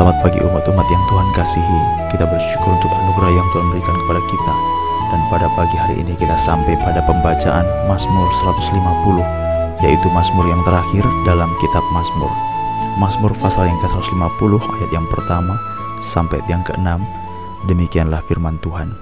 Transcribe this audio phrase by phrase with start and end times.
[0.00, 1.80] Selamat pagi umat-umat yang Tuhan kasihi.
[2.08, 4.54] Kita bersyukur untuk anugerah yang Tuhan berikan kepada kita.
[5.12, 8.24] Dan pada pagi hari ini kita sampai pada pembacaan Mazmur
[8.56, 9.20] 150,
[9.84, 12.32] yaitu Mazmur yang terakhir dalam kitab Mazmur.
[12.96, 15.60] Mazmur pasal yang ke-150 ayat yang pertama
[16.00, 16.96] sampai yang ke-6.
[17.68, 18.96] Demikianlah firman Tuhan.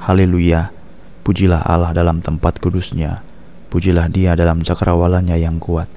[0.00, 0.72] Haleluya.
[1.28, 3.20] Pujilah Allah dalam tempat kudusnya.
[3.68, 5.92] Pujilah dia dalam cakrawalanya yang kuat.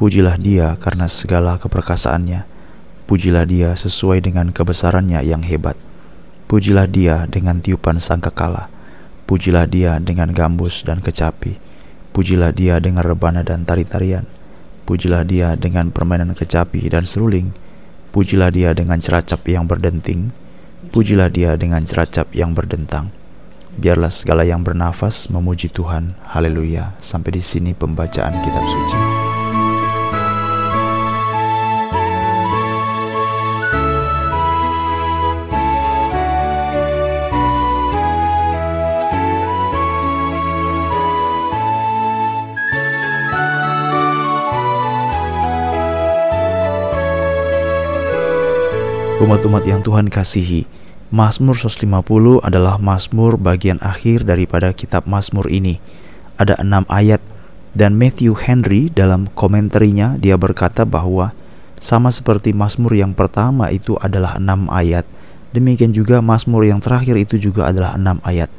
[0.00, 2.56] Pujilah dia karena segala keperkasaannya
[3.10, 5.74] Pujilah dia sesuai dengan kebesarannya yang hebat.
[6.46, 8.70] Pujilah dia dengan tiupan sangkakala.
[9.26, 11.58] Pujilah dia dengan gambus dan kecapi.
[12.14, 14.30] Pujilah dia dengan rebana dan tari-tarian.
[14.86, 17.50] Pujilah dia dengan permainan kecapi dan seruling.
[18.14, 20.30] Pujilah dia dengan ceracap yang berdenting.
[20.94, 23.10] Pujilah dia dengan ceracap yang berdentang.
[23.74, 26.14] Biarlah segala yang bernafas memuji Tuhan.
[26.30, 26.94] Haleluya.
[27.02, 29.09] Sampai di sini pembacaan kitab suci.
[49.30, 50.66] Umat-umat yang Tuhan kasihi,
[51.14, 51.86] Mazmur 150
[52.42, 55.78] adalah Mazmur bagian akhir daripada kitab Mazmur ini.
[56.34, 57.22] Ada enam ayat
[57.70, 61.30] dan Matthew Henry dalam komentarnya dia berkata bahwa
[61.78, 65.06] sama seperti Mazmur yang pertama itu adalah enam ayat,
[65.54, 68.50] demikian juga Mazmur yang terakhir itu juga adalah enam ayat.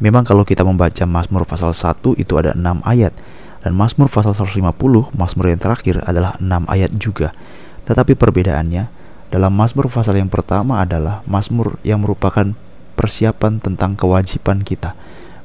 [0.00, 3.12] Memang kalau kita membaca Mazmur pasal 1 itu ada enam ayat
[3.60, 4.64] dan Mazmur pasal 150,
[5.12, 7.36] Mazmur yang terakhir adalah enam ayat juga.
[7.84, 8.95] Tetapi perbedaannya,
[9.26, 12.54] dalam Mazmur pasal yang pertama adalah Mazmur yang merupakan
[12.94, 14.94] persiapan tentang kewajiban kita.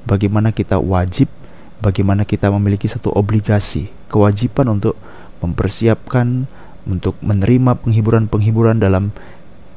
[0.06, 1.26] Bagaimana kita wajib,
[1.82, 4.94] bagaimana kita memiliki satu obligasi, kewajiban untuk
[5.42, 6.46] mempersiapkan
[6.86, 9.14] untuk menerima penghiburan-penghiburan dalam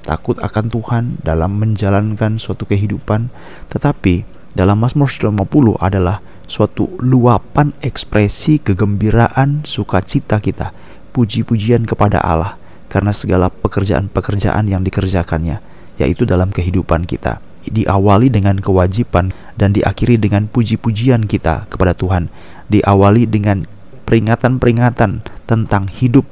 [0.05, 3.33] takut akan Tuhan, dalam menjalankan suatu kehidupan.
[3.73, 10.77] Tetapi dalam Mazmur 50 adalah suatu luapan ekspresi kegembiraan sukacita kita,
[11.17, 12.61] puji-pujian kepada Allah
[12.95, 15.59] karena segala pekerjaan-pekerjaan yang dikerjakannya,
[15.99, 17.43] yaitu dalam kehidupan kita.
[17.67, 22.31] Diawali dengan kewajiban dan diakhiri dengan puji-pujian kita kepada Tuhan.
[22.71, 23.67] Diawali dengan
[24.07, 26.23] peringatan-peringatan tentang hidup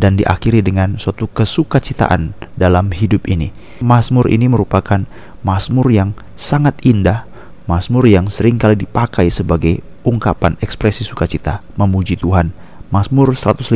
[0.00, 3.52] dan diakhiri dengan suatu kesukacitaan dalam hidup ini.
[3.84, 5.04] Mazmur ini merupakan
[5.44, 7.28] mazmur yang sangat indah,
[7.68, 12.56] mazmur yang sering kali dipakai sebagai ungkapan ekspresi sukacita, memuji Tuhan
[12.94, 13.74] Mazmur 150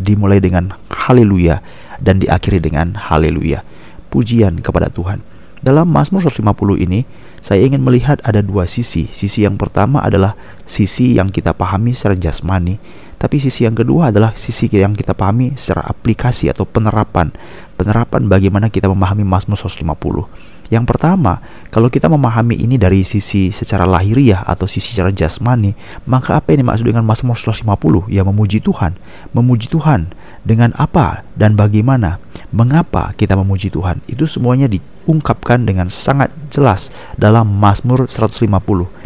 [0.00, 1.62] dimulai dengan haleluya
[1.98, 3.66] dan diakhiri dengan haleluya.
[4.12, 5.22] Pujian kepada Tuhan.
[5.64, 7.02] Dalam Mazmur 150 ini,
[7.42, 9.10] saya ingin melihat ada dua sisi.
[9.10, 12.78] Sisi yang pertama adalah sisi yang kita pahami secara jasmani,
[13.16, 17.32] tapi sisi yang kedua adalah sisi yang kita pahami secara aplikasi atau penerapan.
[17.74, 20.45] Penerapan bagaimana kita memahami Mazmur 150.
[20.66, 21.38] Yang pertama,
[21.70, 25.78] kalau kita memahami ini dari sisi secara lahiriah atau sisi secara jasmani,
[26.10, 28.10] maka apa yang dimaksud dengan Mazmur 150?
[28.10, 28.98] Ya memuji Tuhan.
[29.30, 30.10] Memuji Tuhan
[30.42, 32.18] dengan apa dan bagaimana?
[32.50, 34.02] Mengapa kita memuji Tuhan?
[34.10, 38.50] Itu semuanya diungkapkan dengan sangat jelas dalam Mazmur 150.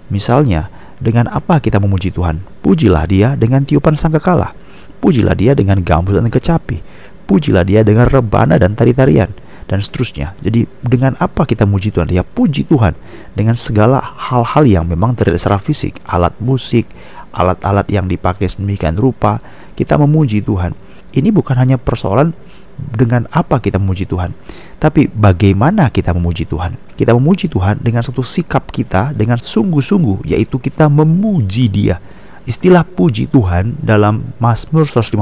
[0.08, 2.40] Misalnya, dengan apa kita memuji Tuhan?
[2.64, 4.56] Pujilah dia dengan tiupan sangkakala.
[5.00, 6.80] Pujilah dia dengan gambus dan kecapi.
[7.24, 9.32] Pujilah dia dengan rebana dan tari-tarian
[9.70, 10.34] dan seterusnya.
[10.42, 12.10] Jadi dengan apa kita muji Tuhan?
[12.10, 12.98] Ya puji Tuhan
[13.38, 16.90] dengan segala hal-hal yang memang terlihat secara fisik, alat musik,
[17.30, 19.38] alat-alat yang dipakai sedemikian rupa,
[19.78, 20.74] kita memuji Tuhan.
[21.14, 22.34] Ini bukan hanya persoalan
[22.80, 24.34] dengan apa kita memuji Tuhan,
[24.82, 26.74] tapi bagaimana kita memuji Tuhan.
[26.96, 32.00] Kita memuji Tuhan dengan satu sikap kita dengan sungguh-sungguh, yaitu kita memuji Dia.
[32.48, 35.12] Istilah puji Tuhan dalam Mazmur 150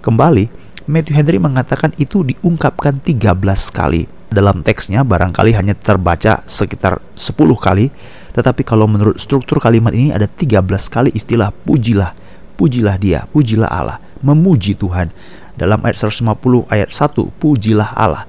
[0.00, 3.34] kembali Matthew Henry mengatakan itu diungkapkan 13
[3.74, 4.06] kali.
[4.30, 7.90] Dalam teksnya barangkali hanya terbaca sekitar 10 kali,
[8.30, 12.14] tetapi kalau menurut struktur kalimat ini ada 13 kali istilah pujilah,
[12.54, 15.10] pujilah dia, pujilah Allah, memuji Tuhan.
[15.58, 18.22] Dalam ayat 150 ayat 1, pujilah Allah,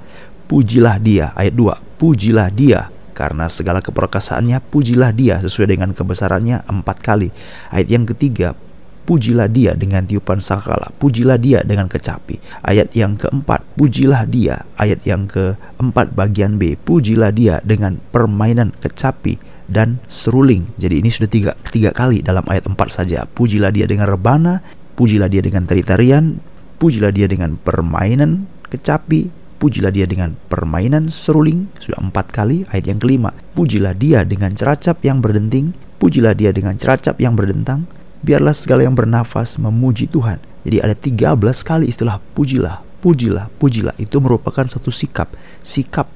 [0.49, 1.37] pujilah dia.
[1.37, 7.29] Ayat 2, pujilah dia, karena segala keperkasaannya pujilah dia sesuai dengan kebesarannya empat kali.
[7.69, 8.57] Ayat yang ketiga,
[9.07, 12.44] pujilah dia dengan tiupan sangkala, pujilah dia dengan kecapi.
[12.68, 14.68] Ayat yang keempat, pujilah dia.
[14.75, 19.39] Ayat yang keempat bagian B, pujilah dia dengan permainan kecapi
[19.71, 20.68] dan seruling.
[20.75, 23.24] Jadi ini sudah tiga, tiga kali dalam ayat empat saja.
[23.24, 24.59] Pujilah dia dengan rebana,
[25.00, 26.44] pujilah dia dengan tari-tarian,
[26.75, 33.01] pujilah dia dengan permainan kecapi, pujilah dia dengan permainan seruling sudah empat kali ayat yang
[33.01, 37.89] kelima pujilah dia dengan ceracap yang berdenting pujilah dia dengan ceracap yang berdentang
[38.21, 40.41] biarlah segala yang bernafas memuji Tuhan.
[40.67, 43.95] Jadi ada 13 kali istilah pujilah, pujilah, pujilah.
[43.95, 45.31] Itu merupakan satu sikap,
[45.63, 46.09] sikap.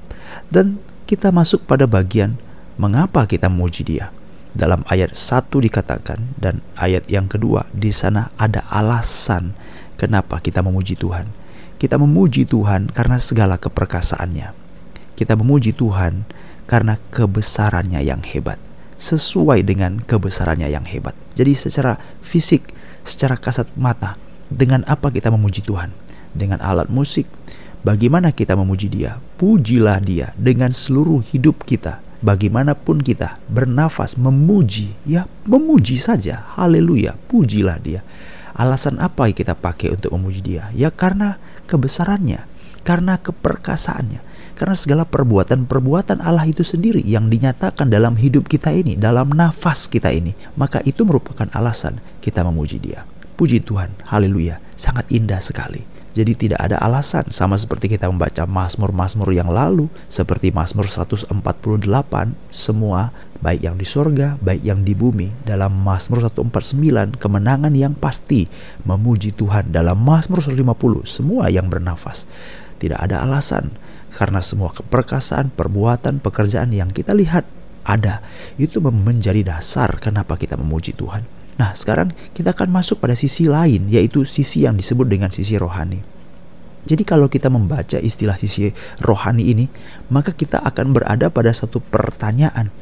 [0.52, 2.36] Dan kita masuk pada bagian
[2.76, 4.12] mengapa kita memuji dia.
[4.52, 9.56] Dalam ayat satu dikatakan dan ayat yang kedua di sana ada alasan
[9.96, 11.32] kenapa kita memuji Tuhan.
[11.80, 14.52] Kita memuji Tuhan karena segala keperkasaannya.
[15.16, 16.28] Kita memuji Tuhan
[16.68, 18.60] karena kebesarannya yang hebat.
[19.02, 21.18] Sesuai dengan kebesarannya yang hebat.
[21.34, 22.70] Jadi secara fisik,
[23.02, 24.14] secara kasat mata,
[24.46, 25.90] dengan apa kita memuji Tuhan?
[26.30, 27.26] Dengan alat musik.
[27.82, 29.18] Bagaimana kita memuji dia?
[29.42, 36.46] Pujilah dia dengan seluruh hidup kita bagaimanapun kita bernafas memuji, ya memuji saja.
[36.54, 38.00] Haleluya, pujilah dia.
[38.54, 40.70] Alasan apa yang kita pakai untuk memuji dia?
[40.72, 42.46] Ya karena kebesarannya,
[42.86, 44.22] karena keperkasaannya,
[44.62, 50.14] karena segala perbuatan-perbuatan Allah itu sendiri yang dinyatakan dalam hidup kita ini, dalam nafas kita
[50.14, 50.38] ini.
[50.54, 53.02] Maka itu merupakan alasan kita memuji dia.
[53.34, 55.82] Puji Tuhan, haleluya, sangat indah sekali.
[56.14, 61.34] Jadi tidak ada alasan sama seperti kita membaca Mazmur-Mazmur yang lalu seperti Mazmur 148
[62.54, 63.10] semua
[63.42, 68.46] baik yang di sorga baik yang di bumi dalam Mazmur 149 kemenangan yang pasti
[68.86, 70.62] memuji Tuhan dalam Mazmur 150
[71.08, 72.28] semua yang bernafas
[72.76, 73.72] tidak ada alasan
[74.22, 77.42] karena semua keperkasaan perbuatan pekerjaan yang kita lihat
[77.82, 78.22] ada
[78.54, 81.26] itu menjadi dasar kenapa kita memuji Tuhan
[81.60, 86.00] Nah, sekarang kita akan masuk pada sisi lain, yaitu sisi yang disebut dengan sisi rohani.
[86.82, 89.70] Jadi kalau kita membaca istilah sisi rohani ini,
[90.10, 92.74] maka kita akan berada pada satu pertanyaan,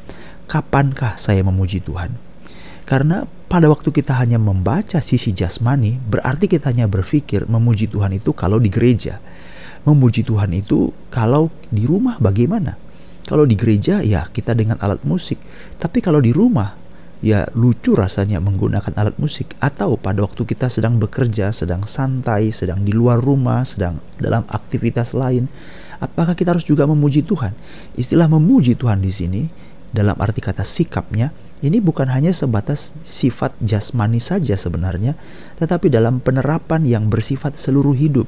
[0.49, 2.17] kapankah saya memuji Tuhan?
[2.89, 8.33] Karena pada waktu kita hanya membaca sisi jasmani, berarti kita hanya berpikir memuji Tuhan itu
[8.33, 9.21] kalau di gereja.
[9.81, 12.77] Memuji Tuhan itu kalau di rumah bagaimana?
[13.25, 15.41] Kalau di gereja ya kita dengan alat musik,
[15.81, 16.77] tapi kalau di rumah
[17.21, 22.81] ya lucu rasanya menggunakan alat musik atau pada waktu kita sedang bekerja, sedang santai, sedang
[22.81, 25.49] di luar rumah, sedang dalam aktivitas lain,
[26.01, 27.53] apakah kita harus juga memuji Tuhan?
[27.93, 29.41] Istilah memuji Tuhan di sini
[29.93, 31.29] dalam arti kata sikapnya
[31.61, 35.13] ini bukan hanya sebatas sifat jasmani saja sebenarnya,
[35.61, 38.25] tetapi dalam penerapan yang bersifat seluruh hidup.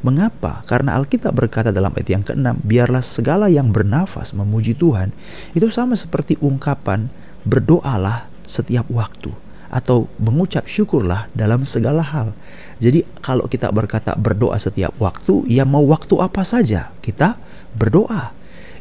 [0.00, 0.64] Mengapa?
[0.64, 5.12] Karena Alkitab berkata dalam ayat yang keenam, biarlah segala yang bernafas memuji Tuhan.
[5.52, 7.12] Itu sama seperti ungkapan
[7.44, 9.28] berdoalah setiap waktu
[9.70, 12.34] atau mengucap syukurlah dalam segala hal.
[12.82, 17.38] Jadi kalau kita berkata berdoa setiap waktu, ya mau waktu apa saja kita
[17.76, 18.32] berdoa.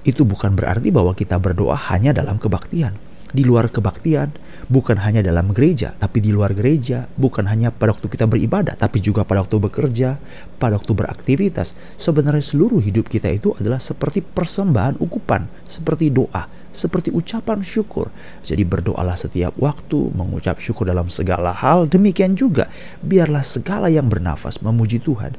[0.07, 3.08] Itu bukan berarti bahwa kita berdoa hanya dalam kebaktian.
[3.29, 4.33] Di luar kebaktian,
[4.73, 9.01] bukan hanya dalam gereja, tapi di luar gereja, bukan hanya pada waktu kita beribadah, tapi
[9.01, 10.17] juga pada waktu bekerja,
[10.57, 11.77] pada waktu beraktivitas.
[12.01, 18.13] Sebenarnya seluruh hidup kita itu adalah seperti persembahan ukupan, seperti doa, seperti ucapan syukur.
[18.45, 21.89] Jadi berdoalah setiap waktu, mengucap syukur dalam segala hal.
[21.89, 22.69] Demikian juga,
[23.01, 25.33] biarlah segala yang bernafas memuji Tuhan.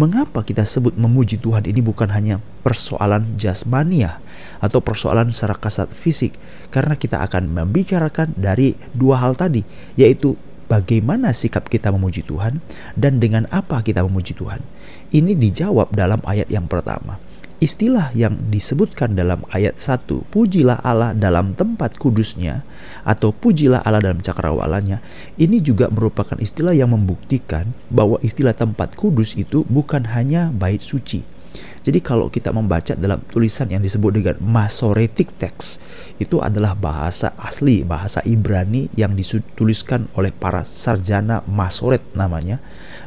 [0.00, 4.20] Mengapa kita sebut memuji Tuhan ini bukan hanya persoalan jasmania
[4.60, 6.36] atau persoalan secara kasat fisik?
[6.72, 9.62] Karena kita akan membicarakan dari dua hal tadi,
[10.00, 10.34] yaitu
[10.70, 12.62] bagaimana sikap kita memuji Tuhan
[12.94, 14.62] dan dengan apa kita memuji Tuhan.
[15.10, 17.18] Ini dijawab dalam ayat yang pertama
[17.60, 22.64] Istilah yang disebutkan dalam ayat 1, pujilah Allah dalam tempat kudusnya
[23.04, 25.04] atau pujilah Allah dalam cakrawalanya,
[25.36, 31.20] ini juga merupakan istilah yang membuktikan bahwa istilah tempat kudus itu bukan hanya bait suci.
[31.84, 35.84] Jadi kalau kita membaca dalam tulisan yang disebut dengan Masoretic text,
[36.16, 42.56] itu adalah bahasa asli, bahasa Ibrani yang dituliskan oleh para sarjana Masoret namanya.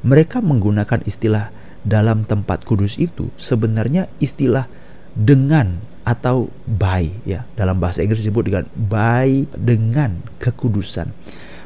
[0.06, 4.68] Mereka menggunakan istilah dalam tempat kudus itu sebenarnya istilah
[5.14, 11.16] dengan atau by ya dalam bahasa Inggris disebut dengan by dengan kekudusan.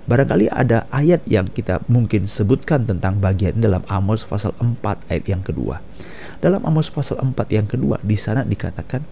[0.07, 4.79] Barangkali ada ayat yang kita mungkin sebutkan tentang bagian dalam Amos pasal 4
[5.11, 5.83] ayat yang kedua.
[6.39, 9.03] Dalam Amos pasal 4 yang kedua di sana dikatakan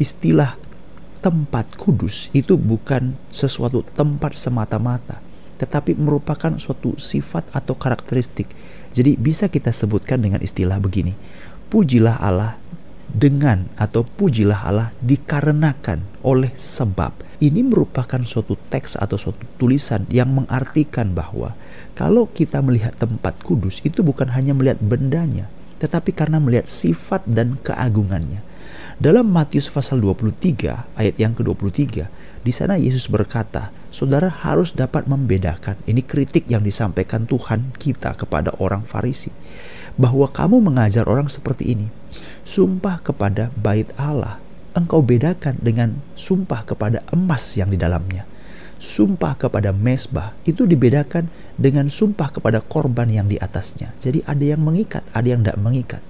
[0.00, 0.56] istilah
[1.20, 5.20] tempat kudus itu bukan sesuatu tempat semata-mata
[5.60, 8.48] tetapi merupakan suatu sifat atau karakteristik
[8.90, 11.14] jadi bisa kita sebutkan dengan istilah begini.
[11.70, 12.58] Pujilah Allah
[13.10, 17.14] dengan atau pujilah Allah dikarenakan oleh sebab.
[17.40, 21.56] Ini merupakan suatu teks atau suatu tulisan yang mengartikan bahwa
[21.96, 25.48] kalau kita melihat tempat kudus itu bukan hanya melihat bendanya,
[25.80, 28.44] tetapi karena melihat sifat dan keagungannya.
[29.00, 32.04] Dalam Matius pasal 23 ayat yang ke-23
[32.40, 35.76] di sana Yesus berkata, saudara harus dapat membedakan.
[35.84, 39.28] Ini kritik yang disampaikan Tuhan kita kepada orang Farisi.
[40.00, 41.92] Bahwa kamu mengajar orang seperti ini.
[42.48, 44.40] Sumpah kepada bait Allah.
[44.72, 48.24] Engkau bedakan dengan sumpah kepada emas yang di dalamnya.
[48.80, 51.28] Sumpah kepada mesbah itu dibedakan
[51.60, 53.92] dengan sumpah kepada korban yang di atasnya.
[54.00, 56.02] Jadi ada yang mengikat, ada yang tidak mengikat.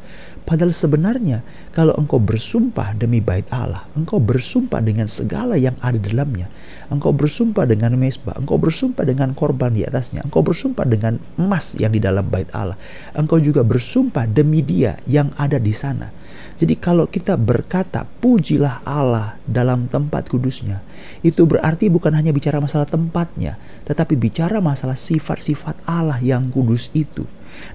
[0.46, 1.42] Padahal sebenarnya
[1.74, 6.46] kalau engkau bersumpah demi bait Allah, engkau bersumpah dengan segala yang ada dalamnya.
[6.90, 11.94] Engkau bersumpah dengan mesbah, engkau bersumpah dengan korban di atasnya, engkau bersumpah dengan emas yang
[11.94, 12.74] di dalam bait Allah.
[13.14, 16.10] Engkau juga bersumpah demi dia yang ada di sana.
[16.58, 20.82] Jadi kalau kita berkata pujilah Allah dalam tempat kudusnya,
[21.20, 27.28] itu berarti bukan hanya bicara masalah tempatnya, tetapi bicara masalah sifat-sifat Allah yang kudus itu.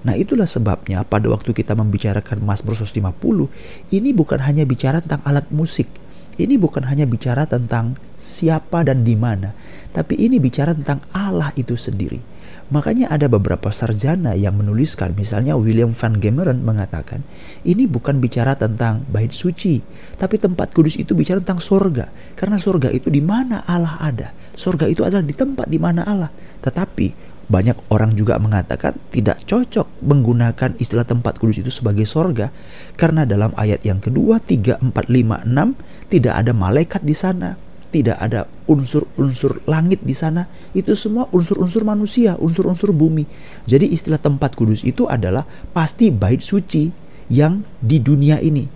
[0.08, 5.48] Nah itulah sebabnya pada waktu kita membicarakan Mazmur 150 ini bukan hanya bicara tentang alat
[5.52, 5.88] musik.
[6.36, 9.56] Ini bukan hanya bicara tentang siapa dan di mana,
[9.96, 12.35] tapi ini bicara tentang Allah itu sendiri.
[12.66, 17.22] Makanya ada beberapa sarjana yang menuliskan, misalnya William Van Gemeren mengatakan,
[17.62, 19.86] ini bukan bicara tentang bait suci,
[20.18, 22.10] tapi tempat kudus itu bicara tentang sorga.
[22.34, 24.28] Karena sorga itu di mana Allah ada.
[24.58, 26.34] Sorga itu adalah di tempat di mana Allah.
[26.66, 32.50] Tetapi banyak orang juga mengatakan tidak cocok menggunakan istilah tempat kudus itu sebagai sorga
[32.98, 37.54] karena dalam ayat yang kedua 3, 4, 5, 6 tidak ada malaikat di sana
[37.96, 43.24] tidak ada unsur-unsur langit di sana itu semua unsur-unsur manusia unsur-unsur bumi
[43.64, 46.92] jadi istilah tempat kudus itu adalah pasti bait suci
[47.32, 48.68] yang di dunia ini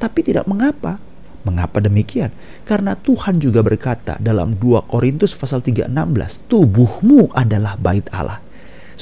[0.00, 0.96] tapi tidak mengapa
[1.42, 2.30] Mengapa demikian?
[2.62, 8.38] Karena Tuhan juga berkata dalam 2 Korintus pasal 3:16, tubuhmu adalah bait Allah.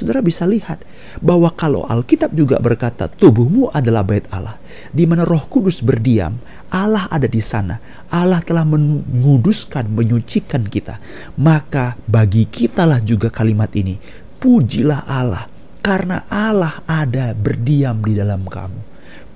[0.01, 0.81] Saudara bisa lihat
[1.21, 4.57] bahwa kalau Alkitab juga berkata tubuhmu adalah bait Allah,
[4.97, 6.41] di mana Roh Kudus berdiam,
[6.73, 7.77] Allah ada di sana.
[8.09, 10.97] Allah telah menguduskan, menyucikan kita.
[11.37, 14.01] Maka bagi kitalah juga kalimat ini,
[14.41, 15.53] pujilah Allah
[15.85, 18.81] karena Allah ada berdiam di dalam kamu.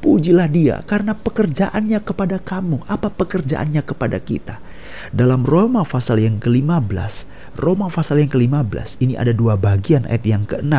[0.00, 2.88] Pujilah dia karena pekerjaannya kepada kamu.
[2.88, 4.64] Apa pekerjaannya kepada kita?
[5.12, 10.42] Dalam Roma pasal yang ke-15, Roma pasal yang ke-15, ini ada dua bagian ayat yang
[10.42, 10.74] ke-6,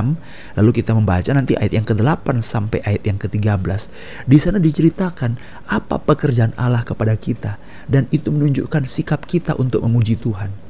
[0.60, 3.88] lalu kita membaca nanti ayat yang ke-8 sampai ayat yang ke-13.
[4.28, 5.40] Di sana diceritakan
[5.72, 7.56] apa pekerjaan Allah kepada kita
[7.88, 10.65] dan itu menunjukkan sikap kita untuk memuji Tuhan.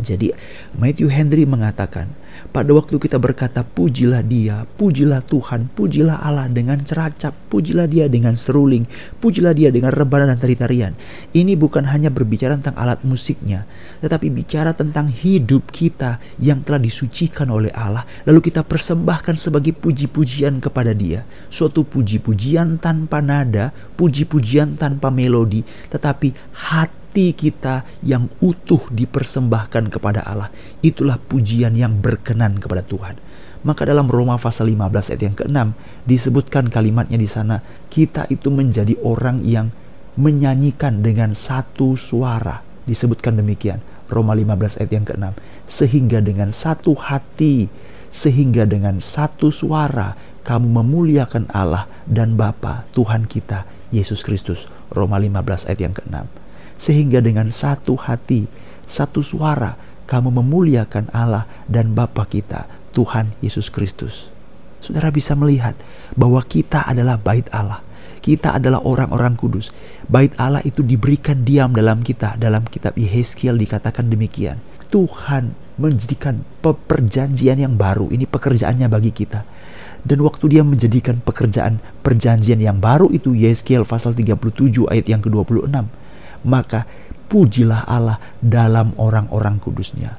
[0.00, 0.32] Jadi
[0.76, 2.08] Matthew Henry mengatakan,
[2.50, 8.32] pada waktu kita berkata pujilah dia, pujilah Tuhan, pujilah Allah dengan ceracap, pujilah dia dengan
[8.32, 8.88] seruling,
[9.20, 10.96] pujilah dia dengan rebana dan tari-tarian.
[11.36, 13.68] Ini bukan hanya berbicara tentang alat musiknya,
[14.00, 20.58] tetapi bicara tentang hidup kita yang telah disucikan oleh Allah, lalu kita persembahkan sebagai puji-pujian
[20.64, 21.22] kepada dia.
[21.52, 30.22] Suatu puji-pujian tanpa nada, puji-pujian tanpa melodi, tetapi hati hati kita yang utuh dipersembahkan kepada
[30.22, 30.46] Allah.
[30.78, 33.18] Itulah pujian yang berkenan kepada Tuhan.
[33.66, 35.58] Maka dalam Roma pasal 15 ayat yang ke-6
[36.06, 39.74] disebutkan kalimatnya di sana, kita itu menjadi orang yang
[40.14, 42.62] menyanyikan dengan satu suara.
[42.86, 43.82] Disebutkan demikian.
[44.06, 45.34] Roma 15 ayat yang ke-6.
[45.66, 47.66] Sehingga dengan satu hati,
[48.14, 50.14] sehingga dengan satu suara
[50.46, 54.70] kamu memuliakan Allah dan Bapa Tuhan kita Yesus Kristus.
[54.94, 56.49] Roma 15 ayat yang ke-6
[56.80, 58.48] sehingga dengan satu hati,
[58.88, 59.76] satu suara
[60.08, 62.64] kamu memuliakan Allah dan Bapa kita,
[62.96, 64.32] Tuhan Yesus Kristus.
[64.80, 65.76] Saudara bisa melihat
[66.16, 67.84] bahwa kita adalah bait Allah.
[68.24, 69.76] Kita adalah orang-orang kudus.
[70.08, 72.40] Bait Allah itu diberikan diam dalam kita.
[72.40, 74.56] Dalam kitab Yehezkiel dikatakan demikian.
[74.88, 78.08] Tuhan menjadikan perjanjian yang baru.
[78.08, 79.44] Ini pekerjaannya bagi kita.
[80.00, 85.99] Dan waktu dia menjadikan pekerjaan perjanjian yang baru itu Yehezkiel pasal 37 ayat yang ke-26
[86.46, 86.86] maka
[87.30, 90.18] pujilah Allah dalam orang-orang kudusnya.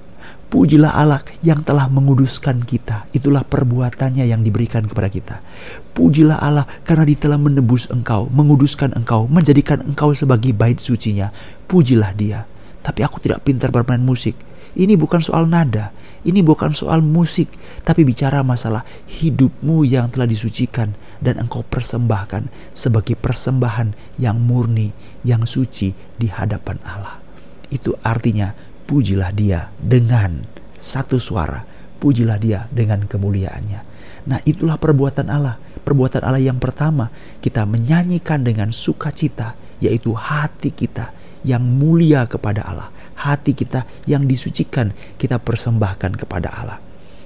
[0.51, 3.07] Pujilah Allah yang telah menguduskan kita.
[3.15, 5.35] Itulah perbuatannya yang diberikan kepada kita.
[5.95, 11.31] Pujilah Allah karena dia telah menebus engkau, menguduskan engkau, menjadikan engkau sebagai bait sucinya.
[11.71, 12.43] Pujilah dia.
[12.83, 14.35] Tapi aku tidak pintar bermain musik.
[14.75, 15.95] Ini bukan soal nada.
[16.27, 17.47] Ini bukan soal musik.
[17.87, 20.91] Tapi bicara masalah hidupmu yang telah disucikan
[21.23, 24.91] dan engkau persembahkan sebagai persembahan yang murni,
[25.27, 27.21] yang suci di hadapan Allah.
[27.71, 28.53] Itu artinya
[28.89, 30.43] pujilah dia dengan
[30.75, 31.63] satu suara,
[32.01, 33.79] pujilah dia dengan kemuliaannya.
[34.27, 35.57] Nah itulah perbuatan Allah.
[35.81, 37.09] Perbuatan Allah yang pertama,
[37.41, 41.09] kita menyanyikan dengan sukacita, yaitu hati kita
[41.41, 42.89] yang mulia kepada Allah.
[43.17, 46.79] Hati kita yang disucikan, kita persembahkan kepada Allah.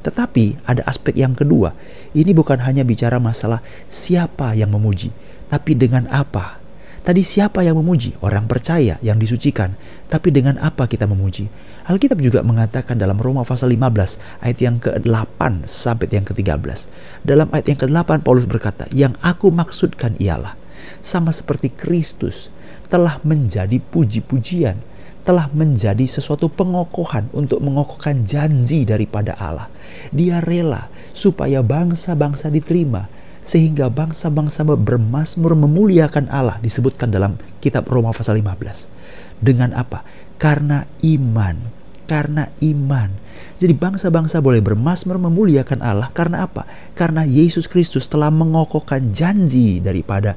[0.03, 1.75] Tetapi ada aspek yang kedua.
[2.15, 3.59] Ini bukan hanya bicara masalah
[3.91, 5.11] siapa yang memuji,
[5.51, 6.64] tapi dengan apa.
[7.05, 8.17] Tadi siapa yang memuji?
[8.25, 9.77] Orang percaya yang disucikan.
[10.09, 11.45] Tapi dengan apa kita memuji?
[11.85, 16.89] Alkitab juga mengatakan dalam Roma pasal 15 ayat yang ke-8 sampai yang ke-13.
[17.21, 20.57] Dalam ayat yang ke-8 Paulus berkata, "Yang aku maksudkan ialah
[21.05, 22.49] sama seperti Kristus
[22.89, 24.81] telah menjadi puji-pujian
[25.25, 29.73] telah menjadi sesuatu pengokohan untuk mengokohkan janji daripada Allah.
[30.13, 30.85] Dia rela
[31.17, 33.09] supaya bangsa-bangsa diterima
[33.45, 38.89] sehingga bangsa-bangsa bermasmur memuliakan Allah disebutkan dalam kitab Roma pasal 15.
[39.37, 40.01] Dengan apa?
[40.41, 41.53] Karena iman.
[42.09, 43.09] Karena iman.
[43.61, 46.65] Jadi bangsa-bangsa boleh bermasmur memuliakan Allah karena apa?
[46.97, 50.33] Karena Yesus Kristus telah mengokohkan janji daripada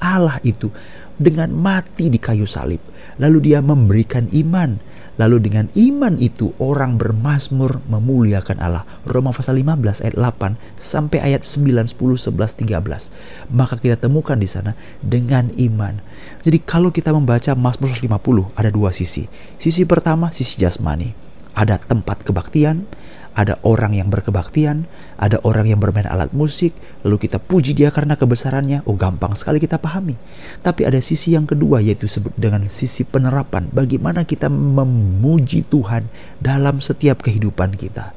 [0.00, 0.72] Allah itu
[1.20, 2.80] dengan mati di kayu salib.
[3.20, 4.80] Lalu dia memberikan iman.
[5.18, 8.86] Lalu dengan iman itu orang bermasmur memuliakan Allah.
[9.02, 13.50] Roma pasal 15 ayat 8 sampai ayat 9, 10, 11, 13.
[13.50, 15.98] Maka kita temukan di sana dengan iman.
[16.46, 19.26] Jadi kalau kita membaca Mazmur 150 ada dua sisi.
[19.58, 21.27] Sisi pertama sisi jasmani.
[21.58, 22.86] Ada tempat kebaktian,
[23.34, 24.86] ada orang yang berkebaktian,
[25.18, 26.74] ada orang yang bermain alat musik,
[27.06, 28.86] lalu kita puji dia karena kebesarannya.
[28.86, 30.14] Oh, gampang sekali kita pahami.
[30.62, 33.70] Tapi ada sisi yang kedua yaitu sebut dengan sisi penerapan.
[33.74, 36.06] Bagaimana kita memuji Tuhan
[36.38, 38.14] dalam setiap kehidupan kita.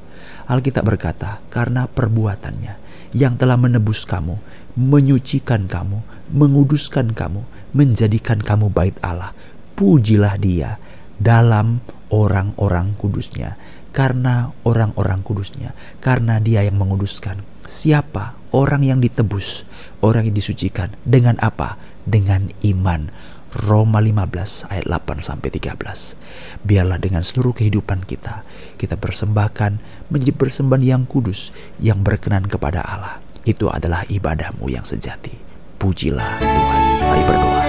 [0.49, 2.77] Alkitab berkata, karena perbuatannya
[3.13, 4.41] yang telah menebus kamu,
[4.73, 6.01] menyucikan kamu,
[6.33, 7.45] menguduskan kamu,
[7.77, 9.37] menjadikan kamu bait Allah.
[9.77, 10.81] Pujilah dia
[11.21, 11.81] dalam
[12.11, 13.55] orang-orang kudusnya
[13.91, 17.43] karena orang-orang kudusnya, karena dia yang menguduskan.
[17.67, 19.67] Siapa orang yang ditebus,
[20.03, 21.75] orang yang disucikan, dengan apa?
[22.07, 23.11] Dengan iman.
[23.51, 26.15] Roma 15 ayat 8 sampai 13.
[26.63, 28.47] Biarlah dengan seluruh kehidupan kita,
[28.79, 29.75] kita persembahkan
[30.07, 31.51] menjadi persembahan yang kudus,
[31.83, 33.19] yang berkenan kepada Allah.
[33.43, 35.35] Itu adalah ibadahmu yang sejati.
[35.75, 36.81] Pujilah Tuhan.
[37.03, 37.60] Mari berdoa.